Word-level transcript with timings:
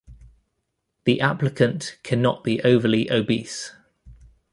The 1.03 1.21
applicant 1.21 1.99
can 2.01 2.23
not 2.23 2.43
be 2.43 2.59
overly 2.63 3.11
obese. 3.11 3.75